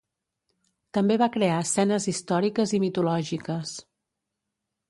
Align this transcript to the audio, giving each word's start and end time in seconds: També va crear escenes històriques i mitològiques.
També 0.97 1.17
va 1.23 1.27
crear 1.35 1.59
escenes 1.65 2.09
històriques 2.13 2.73
i 2.79 2.81
mitològiques. 2.87 3.79